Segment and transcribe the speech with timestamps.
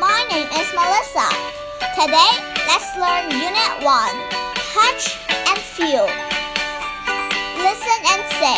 [0.00, 1.28] My name is Melissa.
[1.92, 2.32] Today,
[2.64, 3.92] let's learn Unit 1
[4.72, 6.08] Touch and Feel.
[7.60, 8.56] Listen and say,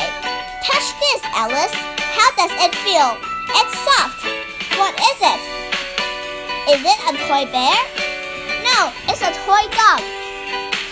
[0.62, 1.74] Touch this, Alice.
[2.14, 3.18] How does it feel?
[3.58, 4.22] It's soft.
[4.78, 5.40] What is it?
[6.78, 7.74] Is it a toy bear?
[8.62, 9.98] No, it's a toy dog.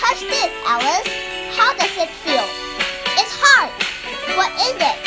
[0.03, 1.07] Touch this, Alice.
[1.55, 2.43] How does it feel?
[3.23, 3.71] It's hard.
[4.35, 4.99] What is it?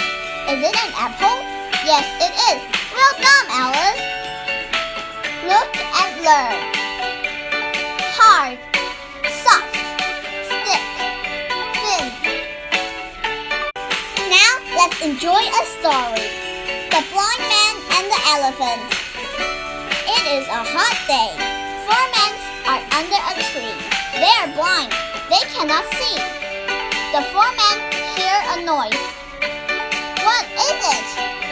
[0.56, 1.36] Is it an apple?
[1.84, 2.83] Yes, it is.
[6.24, 6.56] Learn.
[8.16, 8.56] Hard,
[9.44, 9.76] soft,
[10.48, 10.84] stick,
[11.84, 12.08] thin.
[14.32, 16.24] Now let's enjoy a story.
[16.96, 18.88] The Blind Man and the Elephant.
[20.08, 21.36] It is a hot day.
[21.84, 22.32] Four men
[22.72, 23.76] are under a tree.
[24.16, 24.96] They are blind.
[25.28, 26.16] They cannot see.
[27.12, 27.78] The four men
[28.16, 29.04] hear a noise.
[30.24, 31.06] What is it?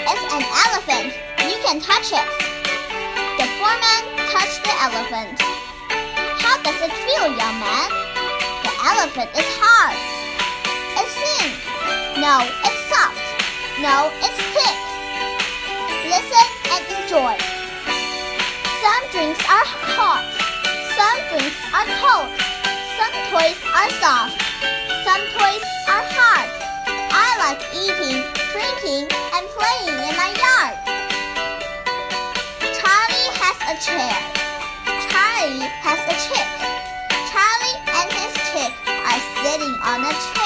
[0.07, 1.12] It's an elephant.
[1.43, 2.41] You can touch it.
[3.80, 5.40] Men touch the elephant.
[6.43, 7.90] How does it feel, young man?
[8.65, 9.96] The elephant is hard.
[10.99, 11.55] It's thin.
[12.20, 13.21] No, it's soft.
[13.79, 14.77] No, it's thick.
[16.12, 17.35] Listen and enjoy.
[18.84, 20.26] Some drinks are hot.
[20.98, 22.29] Some drinks are cold.
[22.99, 24.35] Some toys are soft.
[25.07, 26.49] Some toys are hard.
[27.13, 28.20] I like eating,
[28.51, 30.51] drinking, and playing in my yard.
[33.82, 34.13] chair.
[35.10, 36.48] Charlie has a chick.
[37.34, 40.40] Charlie and his chick are sitting on a chair.